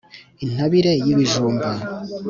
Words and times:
intabire 0.45 0.91
y’ibijumba 1.05 1.69